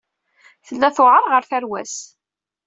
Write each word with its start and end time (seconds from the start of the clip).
Tella 0.67 0.89
tewɛer 0.95 1.23
ɣer 1.31 1.43
tarwa-s. 1.49 1.95